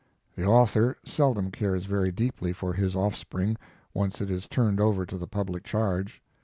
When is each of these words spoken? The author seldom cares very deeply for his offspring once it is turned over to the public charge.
The 0.35 0.45
author 0.45 0.97
seldom 1.05 1.51
cares 1.51 1.85
very 1.85 2.11
deeply 2.11 2.53
for 2.53 2.73
his 2.73 2.95
offspring 2.95 3.55
once 3.93 4.19
it 4.19 4.31
is 4.31 4.47
turned 4.47 4.79
over 4.81 5.05
to 5.05 5.15
the 5.15 5.27
public 5.27 5.63
charge. 5.63 6.23